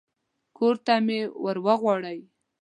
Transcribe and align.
کور 0.57 0.75
ته 0.85 0.93
مې 1.05 1.19
ور 1.43 1.57
وغواړي. 1.65 2.19